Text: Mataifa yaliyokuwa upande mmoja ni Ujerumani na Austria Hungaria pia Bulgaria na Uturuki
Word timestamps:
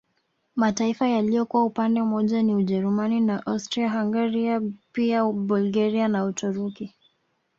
Mataifa 0.55 1.07
yaliyokuwa 1.07 1.63
upande 1.65 2.01
mmoja 2.03 2.43
ni 2.43 2.55
Ujerumani 2.55 3.19
na 3.21 3.45
Austria 3.45 3.89
Hungaria 3.99 4.61
pia 4.91 5.23
Bulgaria 5.25 6.07
na 6.07 6.25
Uturuki 6.25 6.95